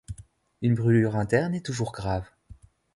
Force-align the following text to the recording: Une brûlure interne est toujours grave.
Une 0.63 0.73
brûlure 0.73 1.15
interne 1.15 1.53
est 1.53 1.63
toujours 1.63 1.91
grave. 1.91 2.27